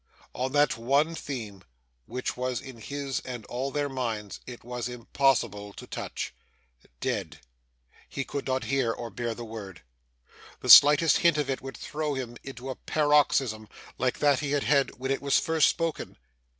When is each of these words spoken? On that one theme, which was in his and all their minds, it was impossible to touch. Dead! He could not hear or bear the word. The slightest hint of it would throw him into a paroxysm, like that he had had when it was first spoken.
On 0.33 0.51
that 0.53 0.77
one 0.79 1.13
theme, 1.13 1.63
which 2.07 2.35
was 2.35 2.59
in 2.59 2.79
his 2.81 3.19
and 3.19 3.45
all 3.45 3.69
their 3.69 3.87
minds, 3.87 4.39
it 4.47 4.63
was 4.63 4.89
impossible 4.89 5.73
to 5.73 5.85
touch. 5.85 6.33
Dead! 6.99 7.39
He 8.09 8.23
could 8.23 8.47
not 8.47 8.63
hear 8.63 8.91
or 8.91 9.11
bear 9.11 9.35
the 9.35 9.45
word. 9.45 9.83
The 10.61 10.71
slightest 10.71 11.17
hint 11.17 11.37
of 11.37 11.51
it 11.51 11.61
would 11.61 11.77
throw 11.77 12.15
him 12.15 12.35
into 12.43 12.71
a 12.71 12.75
paroxysm, 12.75 13.67
like 13.99 14.17
that 14.17 14.39
he 14.39 14.53
had 14.53 14.63
had 14.63 14.89
when 14.97 15.11
it 15.11 15.21
was 15.21 15.37
first 15.37 15.69
spoken. 15.69 16.17